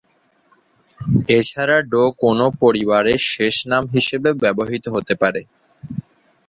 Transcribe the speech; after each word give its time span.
এছাড়া 1.31 1.77
ডো 1.91 2.03
কোন 2.21 2.39
পরিবারের 2.61 3.19
শেষ 3.31 3.55
নাম 3.71 3.83
হিসেবেও 3.95 4.39
ব্যবহৃত 4.43 4.85
হতে 4.95 5.13
পারে। 5.21 5.41